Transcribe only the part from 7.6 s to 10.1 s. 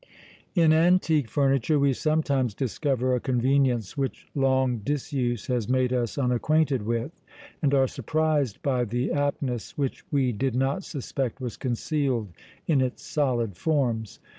and are surprised by the aptness which